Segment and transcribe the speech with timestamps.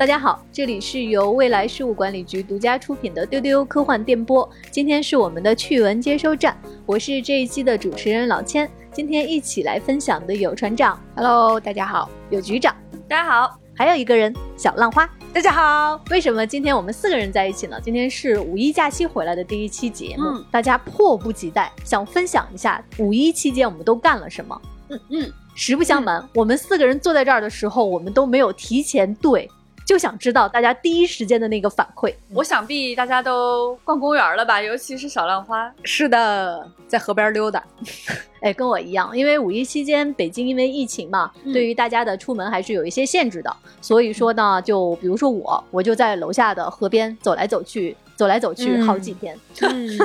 [0.00, 4.48] 大家好，这里是由未来事务管理局独家出品的丢丢科幻电波。
[4.70, 8.66] 今天是我们的趣闻接收站，我是这一期的主持人老千。
[8.94, 12.74] 今天一起来分享的有船长，Hello，大家好；有局长，
[13.06, 16.02] 大家好；还有一个人小浪花，大家好。
[16.08, 17.78] 为什么今天我们四个人在一起呢？
[17.82, 24.58] 今天是五一假期回来的第一期节目，大家迫不及待想分享一下五一期间我们都干了什么。
[24.88, 29.46] 嗯嗯，实不相瞒，我们四个人坐在这儿的时候，我们都没有提前对。
[29.90, 32.14] 就想知道大家第一时间的那个反馈。
[32.32, 35.68] 我想必大家都逛公园了吧，尤其是小浪花。
[35.82, 37.60] 是的，在河边溜达。
[38.40, 43.52] 哎，跟我一样，因为五一期间北京因为疫情嘛，对于大家的出门还是有一些限制的。
[43.80, 47.96] 所以说呢，就比如说我，我就在楼下的河边走来走去。
[48.20, 49.98] 走来走去好几天，嗯，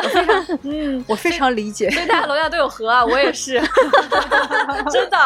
[0.00, 1.90] 我非常，嗯，我非常理解。
[1.92, 3.60] 所以大家楼下都有河啊， 我也是，
[4.92, 5.18] 真的。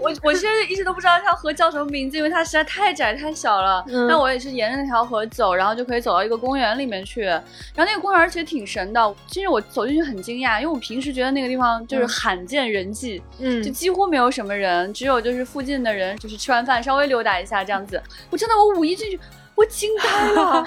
[0.00, 3.84] 我我其实一直都不知道那条河叫什么名字，因为它实在太窄太小了。
[4.08, 7.22] 但我也是沿着那条河走，然后就可以走到一个公园里面去。
[7.22, 7.42] 然
[7.76, 18.00] 后那个公园其实挺神的，其实我走进去很惊讶，因为我平时觉得那个地方就是罕见人迹，嗯，就几乎没有什么人，只有就是附近的人，就是吃完饭稍微溜达一下这样子。
[18.30, 19.18] 我真的，我五一进去。
[19.56, 20.66] 我惊呆了，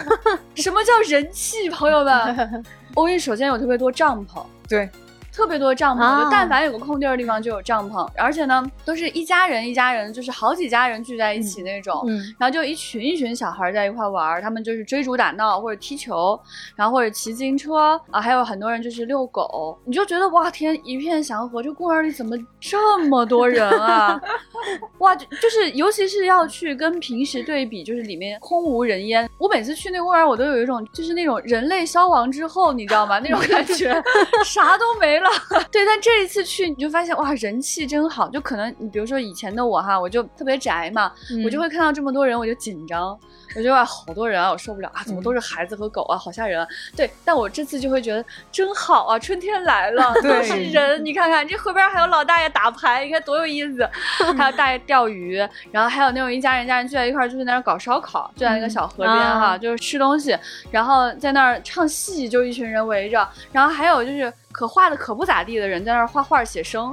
[0.57, 2.65] 什么叫人气，朋友们？
[2.95, 4.89] 欧耶首先有特别多帐篷，对。
[5.37, 12.01] 特别多帐篷，就但凡有个空地儿的地方就有帐篷，而且呢，都是一家人一家人，就是好几家人聚在一起那种，
[12.39, 16.39] 然后就一群一群小孩在一块玩，他们就是追逐打闹或者踢球，
[16.75, 24.19] 然后或者骑自行车啊，还有很多人就是遛狗，你就觉得哇天一片祥和，这公园里怎么这么多人啊？
[24.97, 29.29] 哇，就是尤其是要去跟平时对比，就是里面空无人烟。
[29.37, 33.19] 我每次去那公园，我都有一种就是那种人类消亡之后，你知道吗？
[33.19, 33.93] 那种感觉，
[34.43, 35.26] 啥都没了。
[35.71, 38.29] 对，但这一次去你就发现哇，人气真好。
[38.29, 41.11] 就可能你比如说以前的我哈，我就特别宅嘛，
[41.43, 43.17] 我就会看到这么多人我就紧张，
[43.55, 46.67] 我觉得哇好多人啊，我受不了啊，怎么都是孩子和狗啊，好吓人。
[46.95, 51.03] 对，但我这次就会觉得真好啊，春天来了， 都是人。
[51.03, 53.87] 你看看这河边还有老大爷打牌，你看多有意思。
[54.37, 55.37] 还有大爷钓鱼，
[55.71, 60.37] 然后还有那种一家人家人聚在一块儿，就是在那儿搞烧烤，就在那个小河边哈，就是吃东西，
[60.71, 64.31] 然后在那儿唱戏，就一群人围着，然后还有就是。
[64.57, 66.91] 可画的可不咋地的人在那儿画画写生，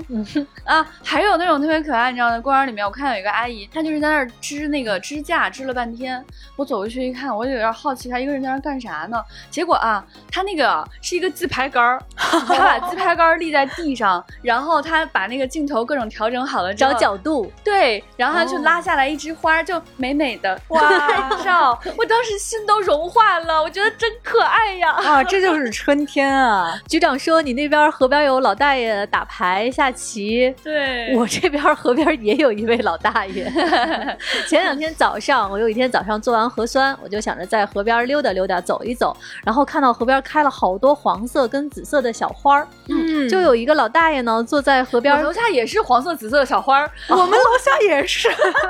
[0.65, 6.23] 啊，还有那种特别可爱，你知道，吗公园里面，我看到有一个阿姨，她就是在那儿支那个支架，支了半天。
[6.57, 9.17] 我走过去一看，我就有点好奇，她一个人在那儿干啥呢？
[9.49, 21.81] 结果啊，她那个是一个自拍杆儿， 她把自拍杆立在地上，然后她把那个镜头各种调整好了，找角度，对，然后她就拉下来一枝花，就美美的 哇照。
[21.97, 24.91] 我当时心都融化了，我觉得真可爱呀！
[24.91, 26.79] 啊，这就是春天啊！
[26.87, 27.54] 局长说你。
[27.55, 33.51] 那边河边有老大爷打牌下棋，对我这边河边也有一位老大爷。
[34.49, 48.29] 前两天早上，我有一天早上做完核酸，我就想着在河边溜达溜达，走一走，然后看到河边开了好多黄色跟紫色的小花儿，嗯，就有一个老大爷呢坐在河边，楼下也是黄色紫色的小花儿，我们楼下也是，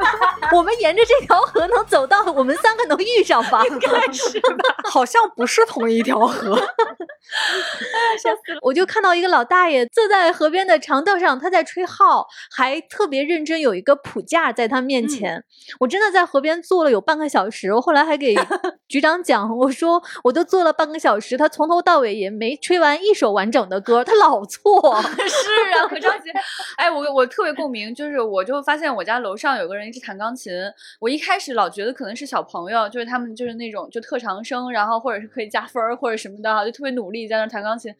[0.54, 3.64] 我们沿着这条河能走到，我们三个能遇上吧？
[3.64, 4.74] 应该是吧？
[4.90, 6.54] 好像不是同一条河，
[8.22, 8.73] 笑死了，我。
[8.74, 15.44] 就看到一个老大爷坐在河边的长凳上，他在吹号，还特别认真，有一个谱架在他面前。
[15.80, 18.34] 我真的在河边坐了有半个小时，我后来还给
[18.94, 24.70] 局长讲， 我说我都做了半个小时，他从头到尾也没吹完一首完整的歌，他老错。
[25.02, 26.30] 是啊，可着急。
[26.78, 30.52] 哎，我我特别共鸣，就是我就发现我家楼上有个人一直弹钢琴，
[31.00, 37.92] 我一开始老觉得可能是小朋友，就是他们就是那种就特长生，然后或者是可以加分或者什么的，就特别努力在那弹钢琴。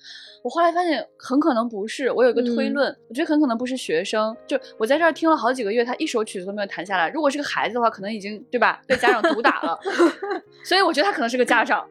[0.45, 0.75] 我后来。
[0.75, 4.37] 发现很可能不是，我有一个推论，我觉得很可能不是学生。
[4.45, 7.09] 就我在这儿听了好几个月，他一首曲子都没有弹下来。
[7.11, 9.79] 如果是个孩子的话，可能已经对吧，被家长毒打了。
[10.65, 11.87] 所以我觉得他可能是个家长。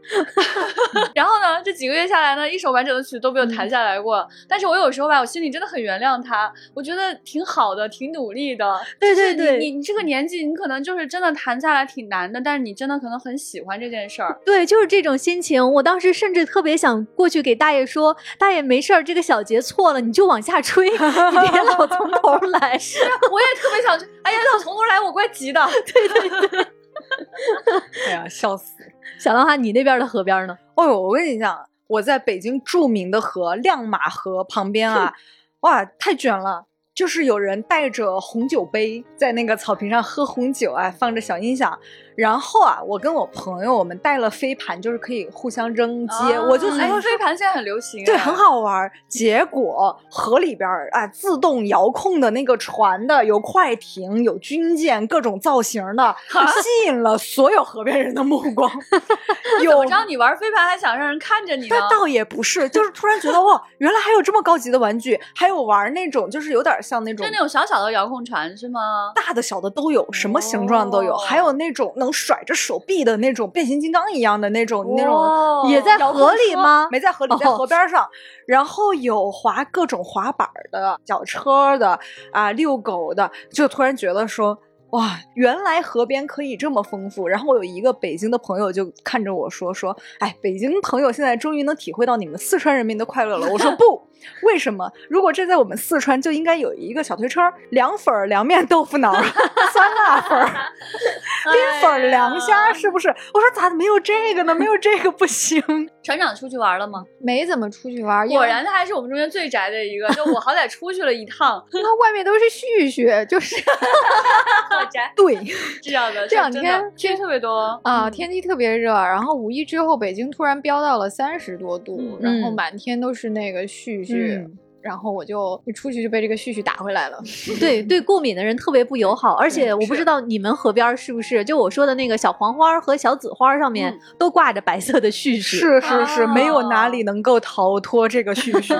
[1.14, 4.28] 然后呢，这几个月下来呢，一首完整的曲子都没有弹下来过。
[4.48, 8.80] 但是我有时候吧，我心里真的很原谅他，我觉得挺好的，挺努力的。
[9.00, 14.40] 对对对，你你这个年纪，你可能就是真的弹下来挺难的，但是你真的可能很喜欢这件事儿。
[14.46, 15.74] 对，就是这种心情。
[15.74, 18.64] 我当时甚至特别想过去给大爷说，大爷。
[18.64, 22.78] 没事儿，这个小节错了，你就往下吹， 你别老从头来。
[22.80, 24.06] 是啊，我也特别想去。
[24.24, 25.62] 哎呀， 老从头来，我怪急的。
[25.94, 26.68] 对对对。
[28.08, 28.74] 哎呀，笑死！
[29.20, 30.58] 小浪花，你那边的河边呢？
[30.76, 35.14] 哦呦，我跟你讲，我在北京著名的河亮马河旁边啊，
[35.62, 36.66] 哇，太卷了。
[36.94, 41.80] 就是有人带着红酒杯在那个草坪上喝红酒啊，放着小音响。
[42.16, 46.40] 然后啊，我跟我朋友我们带了飞盘，就是可以互相扔接。
[46.50, 48.92] 我就觉得飞盘现在很流行，对，很好玩。
[49.08, 58.72] 结果河里边啊，自动遥控的那个船的，有快艇，有军舰，各种造型的， 吸引了所有河边人的目光。
[59.64, 61.68] 有让你玩飞盘还想让人看着你？
[61.68, 69.12] 但倒也不是，就是突然觉得哇，原来还有这么高级的玩具，还有玩那种就是有点像那种，就那种小小的遥控船是吗？
[69.16, 71.92] 大的小的都有，什么形状都有，还有那种。
[72.04, 76.88] 能甩着手臂的那种变形金刚一样的那种那种，也在河里吗？
[76.92, 78.08] 没在河里，在河边上。
[78.46, 82.00] 然后有滑各种滑板的、脚车的
[82.32, 84.60] 啊，遛狗的，就突然觉得说。
[84.94, 87.28] 哇，原来河边可以这么丰富。
[87.28, 93.52] 然后我有一个北京的朋友就看着我说说，哎，北京朋友现在终于能体会到你们四川人民的快乐了。
[93.52, 94.03] 我说 不，
[94.44, 94.92] 为什么？
[95.10, 100.48] 如果这在我们四川就应该有一个小推车，凉粉、凉面、豆腐脑、酸辣粉、
[101.52, 103.10] 冰粉、凉虾，是不是？
[103.34, 104.56] 我说咋没有这个呢？
[104.56, 105.90] 没有这个不行。
[106.04, 107.04] 船长出去玩了吗？
[107.20, 108.28] 没怎么出去玩。
[108.28, 110.08] 果然他还是我们中间最宅的一个。
[110.14, 113.56] 就我好歹出去了一趟， 因为外面都是絮絮，就是
[114.70, 115.12] 好宅。
[115.16, 115.36] 对，
[115.82, 118.94] 这样的这两天天特别多啊，天气特别热。
[118.94, 124.46] 然后五一之后，北京突然飙到了三十多度，然后满天都是那个絮絮。
[124.84, 127.18] 然后我就一出去就被这个絮絮打回来了。
[127.60, 129.34] 对 对，过敏的人特别不友好。
[129.36, 135.42] 而且我不知道你们河边是不是，就我说的那个小黄花和小紫花上面都挂着白色的絮絮。
[135.42, 138.78] 是是是，没有哪里能够逃脱这个絮 絮。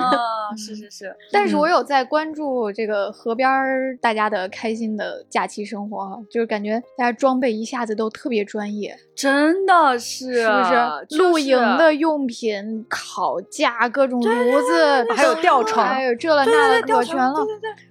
[0.56, 1.16] 是是是。
[1.32, 3.48] 但是我有在关注这个河边
[4.00, 8.94] 大家的开心的假期生活哈，就是感觉大家装备一下子都特别专业。
[9.16, 11.18] 真的是，是不是？
[11.18, 17.34] 露营的用品、烤架、各种炉子，还有吊床，还有这了那了，可全了。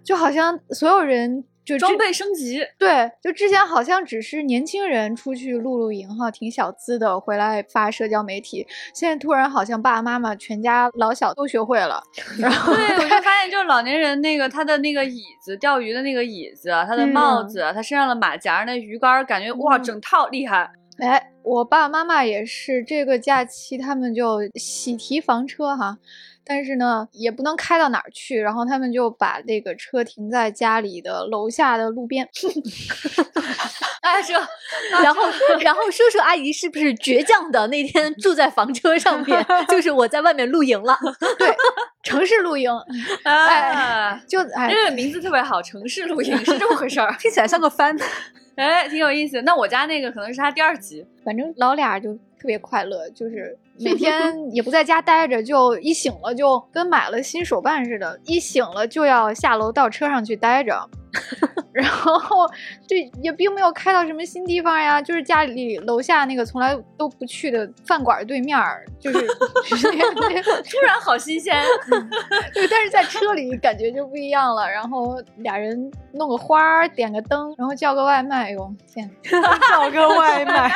[0.03, 2.61] 就好像所有人就装备升级。
[2.77, 8.67] 对，就之前好像只是年轻人出去露露营哈，挺小资的，回来发社交媒体。
[8.93, 12.03] 现在突然好像爸爸妈妈全家老小都学会了。
[12.37, 20.69] 然后对，我就发现，就是老年人那个他的那个椅子，钓鱼的那个椅子，他的帽子，他身上的马甲，那鱼竿，感觉哇，整套厉害。
[20.97, 25.97] 哎，我爸爸妈妈也是这个假期，他们就喜提房车哈，
[26.45, 32.27] 但是呢，也不能开到哪儿去，然后他们就把那个车停在家里的楼下的路边。
[34.01, 34.33] 哎，这，
[35.01, 35.21] 然后，
[35.61, 39.45] 然后叔叔阿姨是不是倔强的那天住在房车上面？
[39.69, 40.97] 就是我在外面露营了，
[41.39, 41.55] 对，
[42.03, 42.69] 城市露营。
[43.23, 47.97] 哎，就哎，这个名字特别好，城市露营是这么回事儿， 听起来像个番。
[48.55, 49.41] 哎，挺有意思。
[49.43, 60.89] 那我家那个可能是他第二集，反正老俩就特别快乐，就是每天也不在家待着，就一醒了就跟买了新手办似的，一醒了就要下楼到车上去待着。
[61.73, 62.47] 然后
[62.87, 69.19] 就也并没有开到什么新地方呀，就是家里楼下那个从来都不去的饭馆对面儿，就是
[70.69, 71.55] 突然好新鲜。
[72.53, 74.69] 对，但是在车里感觉就不一样了。
[74.69, 79.09] 然后俩人弄个花，点个灯，然后叫个外卖哟，天，
[79.69, 80.71] 叫个外卖，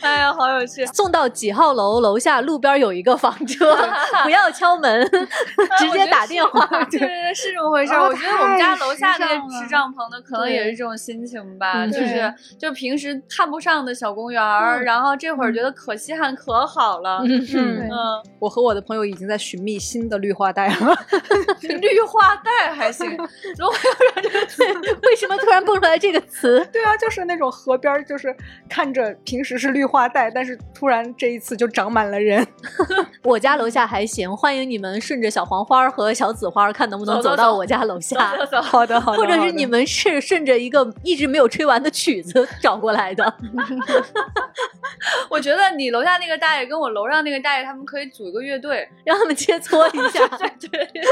[0.00, 0.84] 哎呀，好有趣！
[0.86, 2.00] 送到几号楼？
[2.00, 3.76] 楼下路边有一个房车，
[4.22, 5.04] 不要敲门，
[5.78, 6.64] 直接打电话。
[6.84, 7.92] 对对对，是这么回事。
[7.92, 17.22] 我觉得我们家楼下那个支帐篷的，可能也是这种心情吧，就是就平时看不上的小公园儿，然后这会儿觉得可稀罕可好了。
[17.24, 17.88] 嗯，
[18.38, 20.96] 我和我的朋友已经在寻觅新的绿化带了。
[21.80, 23.10] 绿化带还行，
[23.58, 24.64] 如果要让这个词，
[25.02, 26.66] 为什么突然蹦出来这个词？
[26.72, 28.34] 对啊，就是那种河边，就是
[28.68, 32.46] 看着平时是绿化带，但是突然这一次就长满了人。
[33.22, 38.34] 我家楼下还行，欢迎你们顺着小黄花和小紫花，看能不能走到我家楼下。
[38.62, 39.18] 好的，好的。
[39.18, 43.34] 或者是你们是顺着一个一直没有吹完的曲子找过来的。
[45.28, 50.24] 我觉得你楼下那个大爷跟我楼上那个大爷，他们可以组一个乐队， 让他们切磋一下。
[50.70, 51.02] 对对。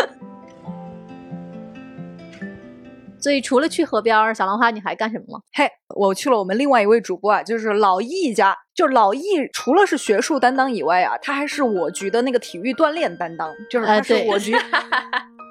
[3.18, 5.40] 所以除了去河边，小兰花你还干什么了？
[5.52, 8.56] 嘿，我去了我们另外一位主播啊，就是老易家。
[8.72, 14.54] 就老易除了是学术担当以外啊，他还是我局的那个体育锻炼担当，就是他是我局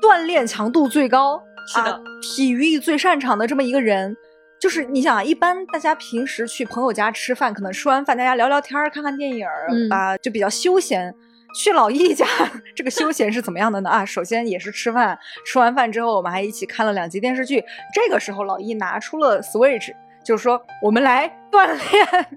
[0.01, 1.41] 锻炼强度最高。
[1.67, 4.15] 是的，体育最擅长的这么一个人，
[4.59, 9.45] 就是你想啊，一般大家平时去朋友家吃饭，可能吃完饭大家聊聊天看看电影
[9.91, 11.13] 啊，就比较休闲。
[11.57, 12.25] 去老易家，
[12.75, 13.89] 这个休闲是怎么样的呢？
[13.89, 17.63] 啊，首先也是吃饭，吃完饭之后，我们还一起看了两集电视剧。
[17.93, 19.93] 这个时候，老易拿出了 Switch，
[20.25, 22.27] 就是说我们来锻炼，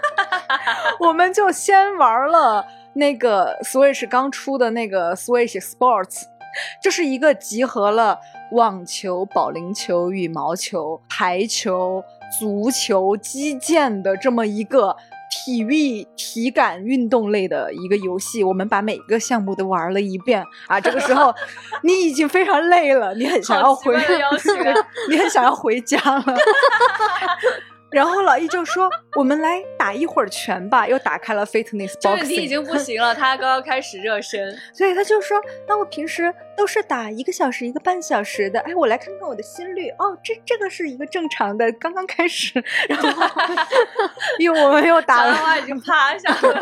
[1.00, 6.22] 我们就先玩了那个 Switch 刚出的那个 Switch Sports。
[6.82, 8.18] 这是一个集合了
[8.52, 12.02] 网球、保龄球、羽毛球、排球、
[12.38, 14.96] 足球、击剑的这么一个。
[15.28, 20.80] 体育体感运动类的一个游戏，我们把每个项目都玩了一遍啊！
[20.80, 21.34] 这个时候
[21.82, 23.94] 你已经非常累了，你很想要回
[25.10, 26.24] 你很想要回家了。
[27.96, 32.26] 然后老易就说：“我们来打一会儿拳吧。”又打开了 fitness box。
[32.28, 38.60] 你已经不 行了，他刚刚开始热身，所以他就说：“那我平时都是打一个小时、一个半小时的。
[38.60, 39.88] 哎，我来看看我的心率。
[39.98, 42.62] 哦，这这个是一个正常的，刚刚开始。
[42.86, 43.08] 然后
[44.40, 46.60] 又我们又打了，花已经趴下了。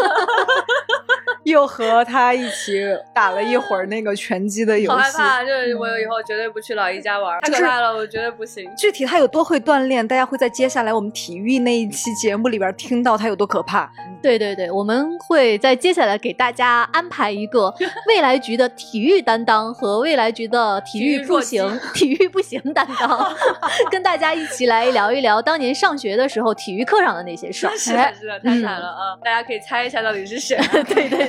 [1.45, 2.85] 又和他一起
[3.15, 4.89] 打了一会儿那个拳击的游戏。
[4.91, 8.71] 好害怕，就是我以后绝对不去老姨家玩，太可怕了，我绝对不行。
[8.77, 11.11] 具体他有多会锻炼，大家会在接下来我们。
[11.15, 13.89] 体育那一期节目里边听到他有多可怕？
[14.25, 17.73] 对对对，我们会在接下来给大家安排一个
[18.09, 23.37] 未来局的体育担当和未来局的体育不行、 体育不行担当，
[23.93, 27.77] 跟大家一起来聊一聊当年上学的时候体育课上的那些事儿。
[27.77, 29.13] 是的，是的，太惨了啊！
[29.23, 30.57] 大家可以猜一下到底是谁？
[30.89, 31.29] 对对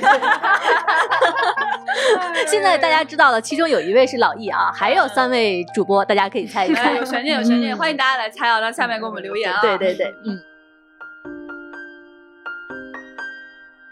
[2.46, 6.94] 现在大家知道了，其中有一位是老易啊，还有三位主播，大家可以猜一猜。
[6.94, 8.58] 有悬念，有悬念，欢迎大家来猜啊！
[8.58, 9.60] 到下面给我们留言啊。
[9.60, 10.40] 对对对，嗯。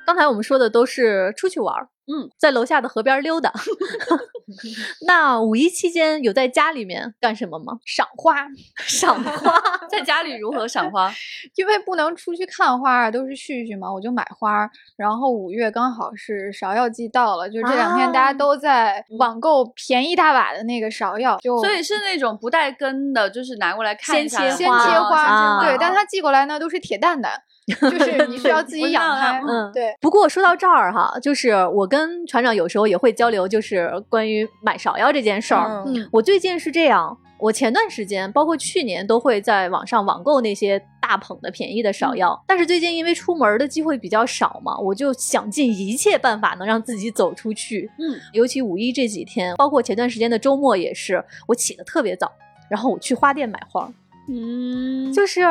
[0.07, 3.53] 刚才我们说的都是出去玩儿，嗯，在楼下的河边溜达。
[5.07, 7.79] 那五一期间有在家里面干什么吗？
[7.87, 8.47] 赏花，
[8.87, 11.11] 赏花，在家里如何赏花？
[11.57, 14.69] 因为不能出去看花啊，都是絮絮嘛，我就买花。
[14.97, 24.67] 然后五月刚好是芍药季到了，就这两天大家都在网购便宜大把的那个芍药，就所以是那种不带根的，就是拿过来看先切先切
[25.01, 27.43] 花，对，但它寄过来呢都是铁蛋蛋。
[27.81, 29.95] 就是你需要自己养它，嗯，对。
[30.01, 35.83] 不过说到这儿哈，就是我跟船长有时候也会交流，就是关于买芍药这件事儿。
[35.87, 47.91] 嗯，我最近是这样，我前段时间包括去年都会在网上网购那些大捧的便宜的芍药，但是最近因为出门的机会比较少嘛，我就想尽一切办法能让自己走出去。
[47.99, 52.31] 嗯，尤其五一这几天，包括前段时间的周末也是，我起得特别早，
[52.69, 53.91] 然后我去花店买花。
[54.27, 55.43] 嗯，就是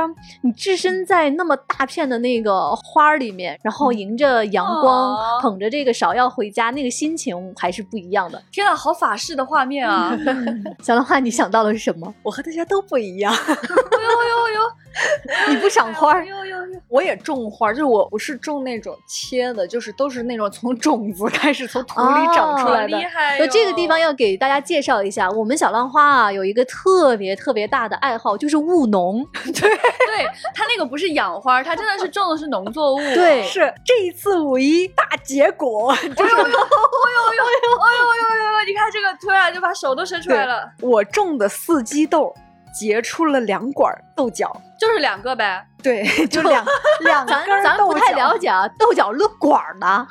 [0.42, 8.42] 你置身在那么大片的那个花儿里面，然后迎着阳光，捧着这个芍药回家，那个心情还是不一样的。
[8.51, 10.18] 天啊，好法式的画面啊！
[10.82, 12.13] 小浪花，你想到的是什么？
[12.24, 13.34] 我和大家都不一样。
[13.34, 14.62] 呦 呦呦！
[15.50, 22.98] 你不想花，呦呦呦，我也种花，就是我不是种那种切的，就是都是那种从种子开始，从土里长出来的。
[22.98, 23.38] 厉害。
[23.38, 29.26] 就这个地方要给大家介绍一下，我们小浪花啊有一个特别特别大的爱好，就是务农。
[29.44, 32.98] 对对，它那个不是养花，它真的是种的是农作物。
[32.98, 35.94] 对，是这一次五一大结果。
[35.96, 40.70] 就是，哦呦呦呦，哦呦呦呦呦，你看这个突然就把手都伸出来了。
[40.82, 42.34] 我种的四季豆
[42.74, 44.56] 结出了两管豆角。
[44.80, 46.65] 就是两个呗，对， 就两
[47.01, 50.06] 两根儿咱不太了解啊，豆角论管儿呢。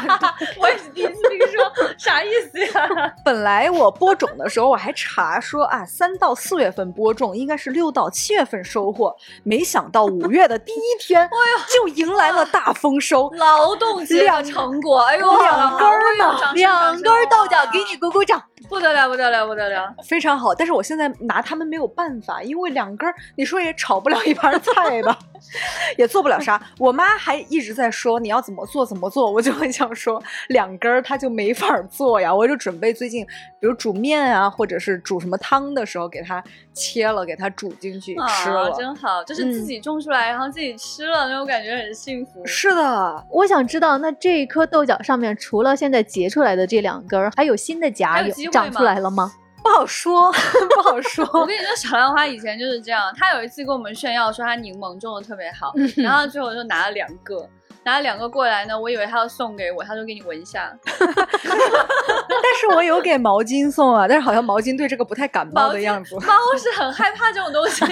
[0.58, 2.88] 我也是第一次听说，啥意思呀？
[3.24, 9.14] 本来我播种的时候我还查说啊，三到四月份播种，应该是六到七月份收获。
[9.42, 11.28] 没想到五月的第一天，
[11.74, 15.00] 就迎来了大丰收，劳动节成果。
[15.02, 20.54] 哎呦，两根儿呢，两根豆角，给你鼓鼓掌，不得了，不得了，不得了，非常好。
[20.54, 24.24] 但是我现在拿它们没有办法，因为两根儿，你说也炒不了。
[24.24, 25.18] 一盘菜吧，
[25.98, 26.60] 也做不了啥。
[26.78, 32.32] 我妈还一直在说你要怎么做怎么做，我就很想说两根儿它就没法做呀。
[32.34, 33.24] 我就准备最近，
[33.58, 36.42] 比如煮面啊，或者是煮什么汤的时候，给它
[36.72, 39.24] 切了，给它煮进去吃了，真好。
[39.24, 42.44] 就是自己种出来，然后自己吃了，那种感觉很幸福。
[42.46, 49.32] 是的，我想知道，那这一颗豆角上面除了现在结出来的这两根，还有新的荚长出来了吗？
[49.64, 50.30] 不好说，
[50.76, 51.24] 不好说。
[51.40, 53.10] 我跟你说，小兰花以前就是这样。
[53.16, 57.48] 他有一次跟我们炫耀说他柠檬种的特别好， 然后最后就拿了两个。
[57.84, 60.74] 拿了两个过来呢，我以为他要送给我，他说给你闻一下。
[60.86, 66.14] 但是我有给毛巾送啊，但是好像毛巾对这个不太感冒的样子。
[66.26, 67.84] 猫是很害怕这种东西。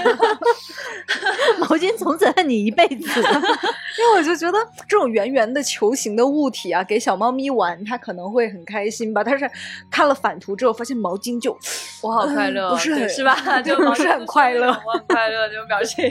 [1.61, 4.59] 毛巾从此恨你一辈子，因为我就觉得
[4.89, 9.23] 这种圆圆的球形的物体啊，给小猫咪玩，它可能会很开心吧。
[9.23, 9.51] 但是
[9.91, 11.57] 看了反图之后，发现毛巾就
[12.03, 13.37] 我好快乐，不是是吧？
[13.63, 16.11] 就不是很快乐，我很快乐这种表情。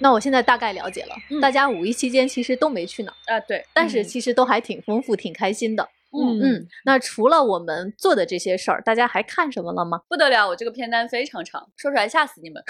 [0.00, 3.40] 那我现在大概了解了，大家五一期间其实都没去哪儿啊？
[3.40, 5.88] 对，但是其实都还挺丰富、挺开心的。
[6.10, 10.00] 嗯嗯，那除了我们做的这些事儿，大家还看什么了吗？
[10.08, 12.62] 不得了，我这个片单非常长，说出来吓死你们。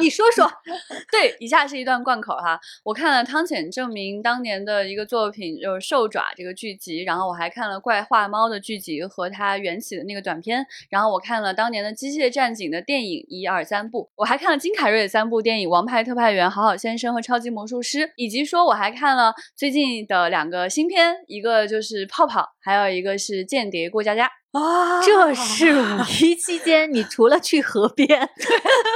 [0.00, 0.50] 你说说，
[1.10, 2.58] 对，以下是一段贯口哈。
[2.82, 24.26] 我看了汤浅证明当年的一个作品，就是《兽爪》这个剧集，然后我还看了《怪画猫》的剧集和它缘起的那个短片，然后我看了当年的《机械战警》的电影一二三部，我还看了金凯瑞的三部电影《王牌特派员》《好好先生》和《超级魔术师》，以及说我还看了最近的两个新片，一个就是《泡泡》，还有一个是《间谍过家家》。
[24.54, 25.84] 啊，这是五
[26.22, 28.30] 一期间，你除了去河边，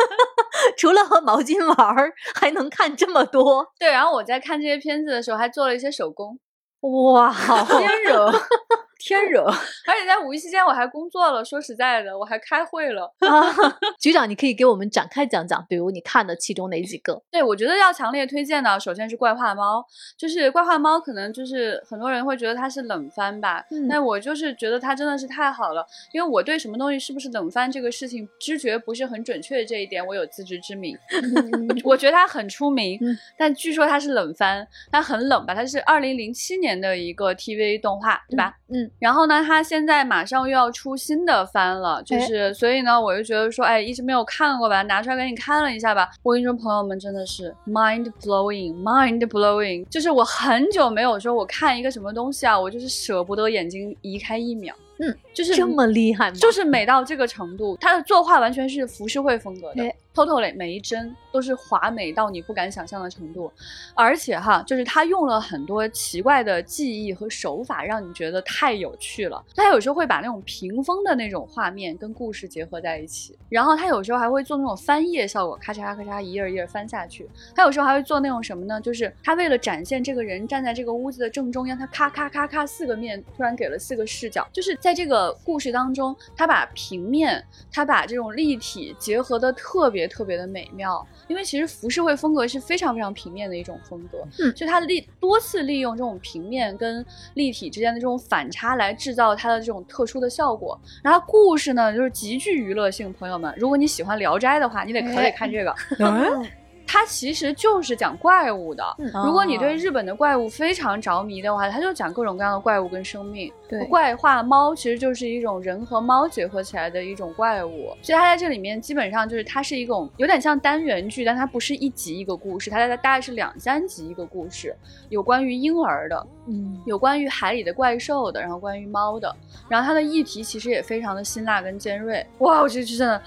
[0.78, 3.66] 除了和毛巾玩儿，还能看这么多。
[3.78, 6.38] 对，然后我在看这些片子的时候，还做了一些手工。
[6.80, 7.34] 哇，
[7.66, 8.30] 天惹，
[8.98, 9.44] 天惹！
[9.44, 13.12] 而且在五一期间我还工作了，说实在的，我还开会了。
[13.98, 17.20] 局长，你可以给我们展开讲讲，比如你看的其中哪几个？
[17.30, 19.80] 对，我觉得要强烈推荐的，首先是《怪画猫》，
[20.16, 30.96] 就是《怪画猫》，可能就是很多人会觉得它是冷番吧，但我就是觉得它真的是太好了，因为我对什么东西是不是冷番这个事情知觉不是很准确，这一点我有自知之明。
[31.82, 33.00] 我觉得它很出名，
[33.36, 35.52] 但据说它是冷番，它很冷吧？
[35.54, 36.68] 它是二零零七年。
[36.68, 38.54] 年的一个 TV 动画，对吧？
[38.68, 46.08] 嗯，然后呢，他现在马上又要出新的番了，就是所以呢，我就觉得说，哎，一直没有看过吧，拿出来给你看了一下吧。
[46.22, 54.74] 我跟你说，朋友们真的是 mind blowing，mind blowing，就是我很久没有说我看一个什么东西啊，我就是舍不得眼睛移开一秒。
[55.00, 56.36] 嗯，就是这么厉害吗？
[56.36, 59.94] 就是美到这个程度，他的作画完全是浮世绘风格的
[60.26, 63.52] ，totally 每一帧都是华美到你不敢想象的程度，
[63.94, 69.44] 而且哈，就是他用了很多奇怪的技艺和手法，让你觉得太有趣了。
[69.54, 77.28] 他有时候会把那种屏风的那种画面跟故事结合在一起，然后他有时候还会做那种翻页效果，咔嚓咔嚓一页一页翻下去。
[77.54, 78.80] 他有时候还会做那种什么呢？
[78.80, 84.76] 就是他为了展现这个人站在这个屋子的正中央，他咔咔咔咔四个面突然给了四个视角，就是。
[84.80, 91.06] 在这个故事当中，他把平面，他把这种立体结合的特别特别的美妙。
[91.26, 100.80] 因为其实浮世绘风格是非常非常平面的一种风格，嗯，就它利多次利用这种平面跟立体之间的这种反差来制造它的这种特殊的效果。
[101.02, 103.12] 然后故事呢，就是极具娱乐性。
[103.18, 105.74] 朋友们，如果你喜欢《聊斋》的话，你得可得看这个。
[106.90, 108.82] 它其实就是讲怪物的。
[109.22, 113.52] 如果你对日本的怪物非常着迷的话，它就讲各种各样的怪物跟生命。
[113.68, 117.94] 对，怪画猫其实就是一种人和猫结合起来的一种怪物。
[118.00, 124.74] 所以它在这里面基本上就是它是一种有点像单元剧，但它不是一集一个故事，它大概是两三集一个故事，
[125.10, 129.36] 有关于婴儿的，嗯，有关于海里的怪兽的，然后关于猫的，
[129.68, 132.26] 然后它的议题其实也非常的辛辣跟尖锐。
[132.38, 133.20] 哇，我觉得真的。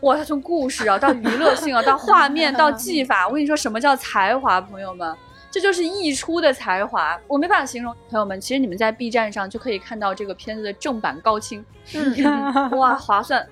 [0.00, 5.16] 哇，它从故事啊，到娱乐性啊，到画面，到技法，我跟你说，什么叫才华，朋友们，
[5.50, 7.94] 这就是溢出的才华，我没办法形容。
[8.10, 11.64] 朋友们，其实你们在 B 站上就可以看到这个片子的正版高清，
[12.72, 13.46] 哇，划算。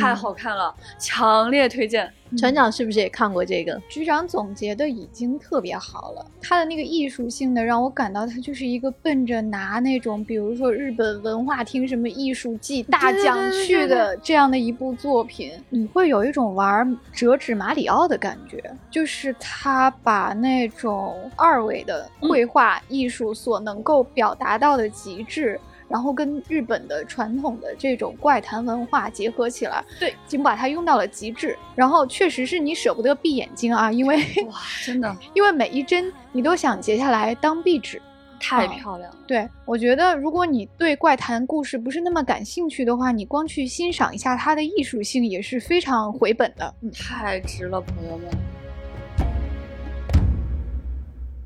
[0.00, 2.12] 太好看了，强烈推荐。
[2.38, 3.78] 船长是不是也看过这个？
[3.90, 25.60] 局长总结的已经特别好了，他的那个艺术性的让我感到他就是一个奔着拿那种，比如说日本文化厅什么艺术季大奖去的这样的一部作品，你会有一种玩折纸马里奥的感觉，就是他把那种二维的绘画艺术所能够表达到的极致。
[25.92, 31.54] 然后跟日本的传统的这种怪谈文化结合起来，对，已经把它用到了极致。
[31.74, 34.16] 然后确实是你舍不得闭眼睛啊，因为
[34.48, 38.00] 哇，真的， 因为每一帧你都想截下来当壁纸，
[38.40, 39.16] 太漂亮了。
[39.26, 46.74] 对，我觉得如果你对怪谈故事不是那么感兴趣的话，你光去欣赏一下它的艺术性也是非常回本的。
[46.80, 48.28] 嗯，太值了，朋友们。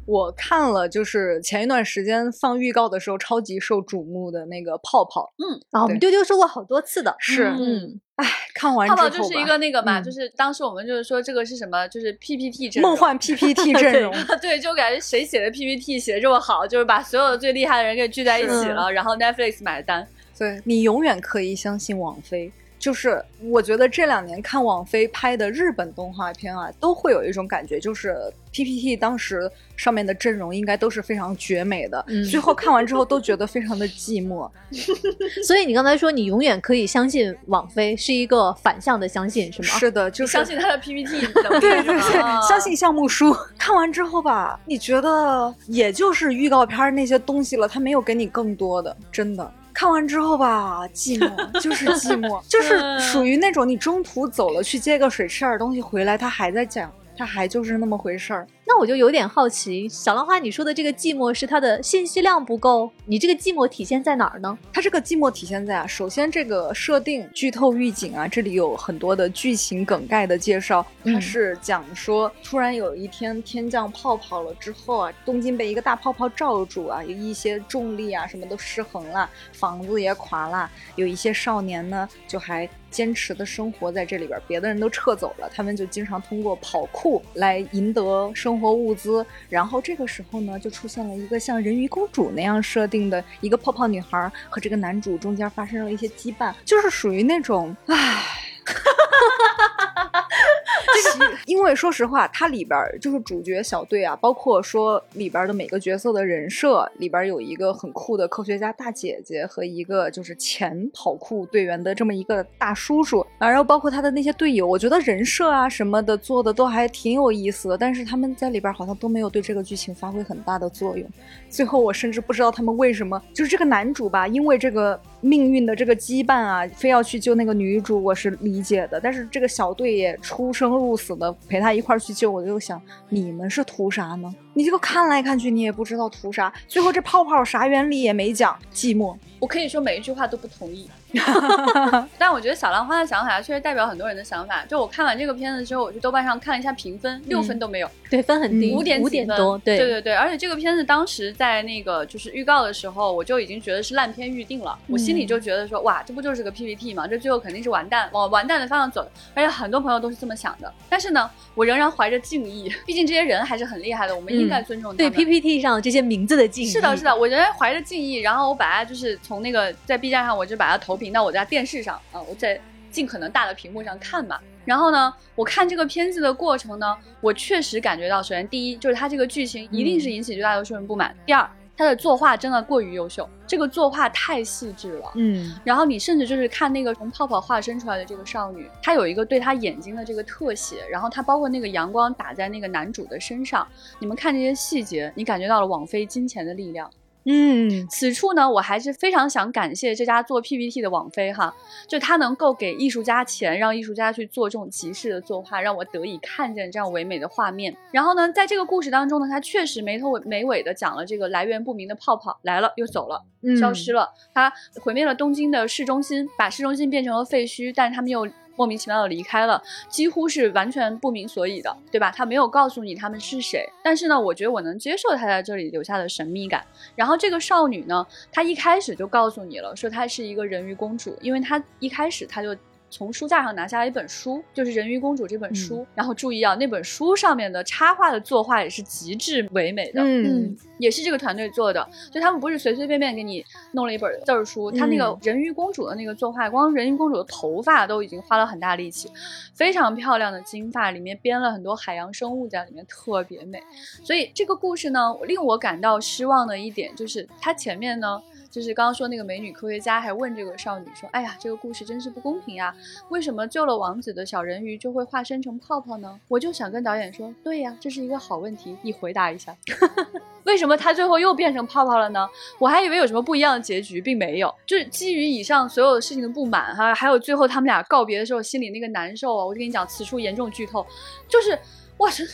[0.07, 20.07] 我看了，就是前一段时间放预告的时候超级受瞩目的那个泡泡，嗯，啊，我们丢丢说过好多次的，是，嗯，哎，看完之后泡泡就是一个那个嘛，就是当时我们就是说这个是什么，就是 PPT 阵梦幻 PPT 阵容， 对，就感觉谁写的 PPT 写的这么好，就是把所有的最厉害的人给聚在一起了，然后 Netflix 买单，
[20.39, 22.53] 对你永远可以相信网飞。
[22.79, 28.17] 就是我觉得这两年看网飞拍的日本动画片啊，都会有一种感觉，就是
[28.53, 34.49] PPT 当时上面的阵容应该都是非常绝美的，最后看完之后都觉得非常的寂寞。
[35.47, 39.69] 所以你刚才说你永远可以相信网飞，是一个反向的相信，是吗？
[39.79, 41.21] 是的，就是相信他的 PPT。
[41.61, 43.37] 对对对，相信项目书。
[43.59, 49.53] 看完之后吧，你觉得也就是预告片那些东西了，他没有给你更多的，真的。
[49.79, 51.29] 看完之后吧，寂寞
[51.61, 58.47] 就是寂寞，就是属于那种你中途走了去接个水吃点东西回来，他还在讲，他还就是那么回事儿。
[58.69, 62.91] 那我就有点好奇，小浪花，你说的这个寂寞是它的信息量不够？
[63.05, 64.59] 你这个寂寞体现在哪儿呢？
[64.73, 70.85] 它这个寂寞体现在啊，首先这个设定剧透预警啊，这里有很多的剧情梗概的介绍。
[71.05, 82.69] 它是讲说，突然有一天天降泡泡了之后啊，东京被一个大泡泡罩住啊，有一些重力啊什么都失衡了，房子也垮了，有一些少年呢就还。
[82.89, 89.25] 坚持的生活在这里边，别的人都撤走了，他们就经常通过跑酷来赢得生生活物资。
[89.51, 98.23] 然后这个时候呢，就出现了一个像人鱼公主那样设定的一个泡泡女孩，和这个男主中间发生了一些羁绊，就是属于那种唉。
[101.47, 121.09] 因为说实话，它里边就是主角小队啊，包括说里边的每个角色的人设，里边有一个很酷的科学家大姐姐和一个就是前跑酷队员的这么一个大叔叔啊，然后包括他的那些队友，我觉得人设啊什么的做的都还挺有意思的，但是他们在里边好像都没有对这个剧情发挥很大的作用。
[121.49, 131.31] 最后我甚至不知道他们为什么，就是这个男主吧，因为这个命运的这个羁绊啊，非要去救那个女主，我是理理解的，但是这个小队也出生入死的。
[131.47, 134.35] 陪他一块儿去救，我就想你们是图啥呢？
[134.57, 136.51] 你这个看来看去，你也不知道图啥。
[136.67, 139.15] 最后这泡泡啥原理也没讲，寂寞。
[139.39, 140.89] 我可以说每一句话都不同意。
[142.19, 144.65] 但我觉得小浪花的想法确实代表很多人的想法。
[144.65, 150.15] 就我看完这个片子之后，我去豆瓣上看了一下评分，六分都没有，对，分很低，五点五点多，对对对对。
[150.15, 157.07] 而且这个片子当时在那个就是预告的时候，我就已经觉得是烂片预定了，我心里就觉得说，哇，这不就是个 PPT 吗？
[157.07, 159.07] 这最后肯定是完蛋，往完蛋的方向走。
[159.35, 160.73] 而且很多朋友都是这么想的。
[160.89, 164.97] 但是呢，我仍然怀着敬意，毕竟这些人还是很厉害的，我们应该尊重。
[164.97, 166.69] 对 PPT 上这些名字的敬意。
[166.69, 174.39] 是的，是的，我仍然怀着敬意，然后我把它就是从那个在 B 站上，我就把它投屏到我家电视上啊，我在尽可能大的屏幕上看嘛。
[174.65, 181.15] 然后呢，我看这个片子的过程呢，我确实感觉到，首先第一就是它这个剧情一定是引起绝大多数人不满。
[181.25, 185.13] 第二，它的作画真的过于优秀，这个作画太细致了。
[185.15, 185.55] 嗯。
[185.63, 193.67] 然后你甚至就是看那个从泡泡化身出来的这个少女，她有一个对她眼睛的这个特写，然后她包括那个阳光打在那个男主的身上，
[193.99, 196.91] 你们看这些细节，你感觉到了网飞金钱的力量。
[197.29, 201.53] 嗯，此处呢，我还是非常想感谢这家做 PPT 的网飞哈，
[201.89, 207.77] 就他能够给艺术家钱，让艺术家去做这种极致的作画，让我得以看见这样唯美的画面。
[207.91, 213.21] 然后呢，在这个故事当中呢，他确实没头没尾的讲了这个来源不明的泡泡来了又走了，
[213.59, 218.27] 消失了，他毁灭了东京的市中心，把市中心变成了废墟，但是他们又。
[218.57, 222.11] 莫名其妙的离开了，几乎是完全不明所以的，对吧？
[222.11, 226.65] 他没有告诉你他们是谁，但是呢，我觉得我能接受他在这里留下的神秘感。
[226.95, 232.57] 然后这个少女呢，她一开始就告诉你了，说她是一个人鱼公主，因为她一开始她就。
[232.97, 235.87] 从书架上拿下来一本书，就是《人鱼公主》这本书。
[235.95, 241.87] 然后注意啊，那本书上面的插画的作画也是极致唯美的，嗯，也是这个团队做的。
[242.11, 249.11] 就他们不是随随便便给你弄了一本字儿书，他那个人鱼公主的那个作画，光人鱼公主的头发都已经花了很大力气，
[249.55, 253.63] 非常漂亮的金发，里面编了很多海洋生物在里面，特别美。
[254.03, 258.23] 所以这个故事呢，令我感到失望的一点就是，它前面呢。
[258.57, 262.75] 就是刚刚说那个美女科学家还问这个少女说：“哎呀，这个故事真是不公平呀！
[263.11, 269.55] 为什么救了王子的小人鱼就会化身成泡泡呢？”我就想跟导演说：“对呀，这是一个好问题，你回答一下，
[270.45, 272.27] 为什么他最后又变成泡泡了呢？
[272.59, 274.51] 我还以为有什么不一样的结局，并没有。
[274.65, 279.45] 就是基于以上所有的事情的不满哈，还有最后他们俩告别的时候心里那个难受啊！
[279.45, 280.87] 我就跟你讲，此处严重剧透，
[281.29, 281.59] 就是
[281.99, 282.25] 哇，这。”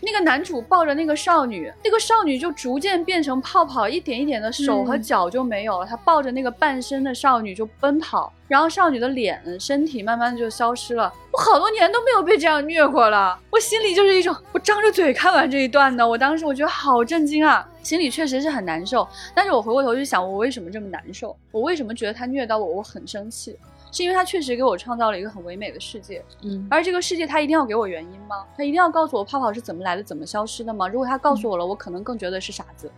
[0.00, 5.86] 那个男主抱着那个少女，那个少女就逐渐变成泡泡，一点一点的手和脚就没有了。
[5.86, 11.10] 他抱着那个半身的少女就奔跑，然后少女的脸、身体慢慢就消失了。
[11.32, 19.08] 我好多年都没有被这样虐过了，我心里就是一种，我张着嘴看完这一段的，我当时我觉得好震惊啊，心里确实是很难受。
[19.34, 21.34] 但是我回过头去想，我为什么这么难受？
[21.50, 22.66] 我为什么觉得他虐到我？
[22.66, 23.58] 我很生气。
[23.94, 28.44] 是因为他确实给我创造了一个很唯美的世界，嗯，而这个世界他一定要给我原因吗？
[28.56, 30.88] 他一定要告诉我泡泡是怎么来的，怎么消失的吗？
[30.88, 32.90] 如果他告诉我了，我可能更觉得是傻子。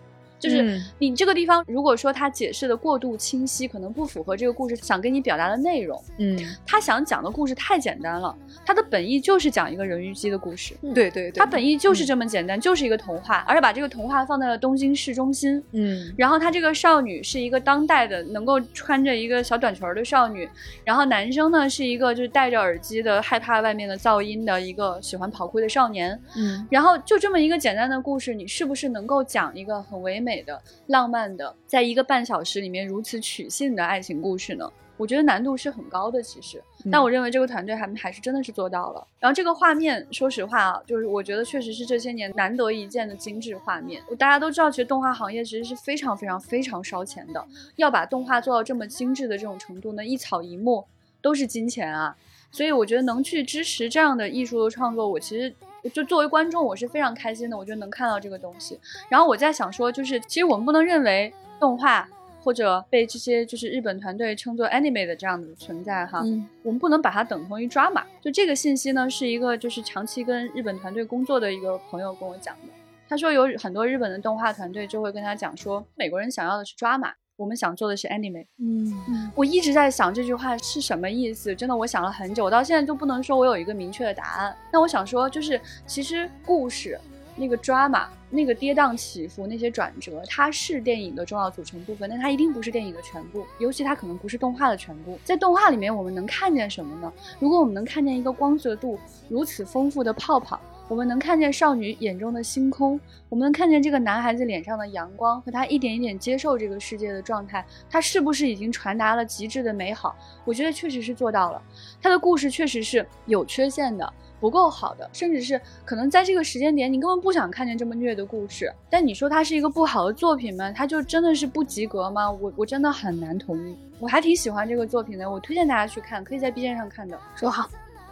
[0.47, 6.01] 就是你这个地方，如果说他解释的过度清晰，可能不符合这个故事想跟你表达的内容。
[6.19, 10.75] 嗯，他想讲的故事太简单了，他的本意就是讲一个人鱼姬的故事。
[10.95, 15.63] 对对对，他本意就是这么简单，就是一个童话，而且把这个童话放在了东京市中心。
[15.73, 20.49] 嗯，然后他这个少女是一个当代的，能够穿着一个小短裙的少女，
[20.85, 26.19] 然后男生呢是一个就是戴着耳机的，害怕外面的噪音的一个喜欢跑酷的少年。
[26.37, 30.36] 嗯，然后就这么一个简单的故事，你是不是能够讲一个很唯美？
[30.37, 34.71] 美的、浪漫的，在一个半小时里面如此取信的爱情故事呢？
[34.99, 39.07] 我觉得难度是很高的，其实，但我认为这个团队还还是真的是做到了。
[39.19, 44.03] 然后这个画面，说实话啊，就是我觉得确实是这些年难得一见的精致画面。
[44.19, 47.47] 大家都知道，其实动画行业其实是非常非常非常烧钱的，
[47.77, 50.87] 要把动画做到这么精致的这种程度呢，一草一木
[51.21, 52.17] 都是金钱啊。
[52.51, 55.55] 所以我觉得能去支持这样的艺术的创作，我其实
[55.91, 57.57] 就作为观众，我是非常开心的。
[57.57, 58.79] 我觉得能看到这个东西。
[59.09, 62.09] 然后我在想说，就是其实我们不能认为动画。
[62.47, 66.23] 或者被这些就是日本团队称作 anime 的这样的存在哈，
[66.63, 68.05] 我们不能把它等同于 drama。
[68.21, 72.69] 就这个信息呢，是一个就是长期跟日本团队工作的一个朋友跟我讲的。
[73.09, 78.47] 他说有很多日本的动画团队就会跟他讲说，美国人想要的是 drama，我们想做的是 anime。
[78.59, 84.57] 嗯，我一直在想这句话是什么意思，真的我想了很久，我到现在都不能说我有一个明确的答案。
[84.73, 86.99] 那我想说，就是其实故事。
[87.39, 95.19] 那个 drama，那个跌宕起伏，那些转折，它是电影的重要组成部分，但它一定不是电影的全部，尤其它可能不是动画的全部。
[95.23, 97.13] 在动画里面，我们能看见什么呢？
[97.39, 110.15] 如果我们能看见一个光泽度如此丰富的泡泡，我们能看见少女眼中的星空，我们能看见这个男孩子脸上的阳光和他一点一点接受这个世界的状态，他是不是已经传达了极致的美好？
[110.45, 111.63] 我觉得确实是做到了。
[112.01, 114.13] 他的故事确实是有缺陷的。
[114.39, 118.71] 不够好的，甚至是可能在这个时间点，你根本不想看见这么虐的故事。
[118.91, 120.71] 但你说它是一个不好的作品吗？
[120.71, 122.31] 它就真的是不及格吗？
[122.31, 123.75] 我我真的很难同意。
[123.99, 127.19] 我还挺喜欢这个作品的，我推荐大家去看，可以在 B 站上看的。
[127.35, 127.67] 说好，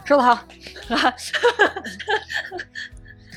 [0.05, 0.39] 说的好。